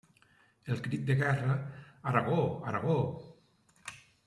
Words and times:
El 0.75 0.79
crit 0.87 1.03
de 1.09 1.15
guerra 1.19 1.59
Aragó, 2.13 2.41
Aragó! 2.73 2.99